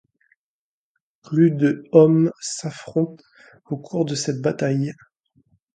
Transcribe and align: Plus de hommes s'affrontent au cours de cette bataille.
Plus 1.21 1.51
de 1.51 1.87
hommes 1.91 2.31
s'affrontent 2.41 3.23
au 3.69 3.77
cours 3.77 4.03
de 4.03 4.15
cette 4.15 4.41
bataille. 4.41 4.95